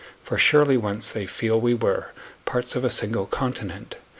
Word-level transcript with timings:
For 0.23 0.39
surely 0.39 0.77
once, 0.77 1.11
they 1.11 1.27
feel, 1.27 1.61
we 1.61 1.75
were 1.75 2.07
15 2.15 2.15
Parts 2.45 2.75
of 2.75 2.83
a 2.83 2.89
single 2.89 3.27
continent. 3.27 3.97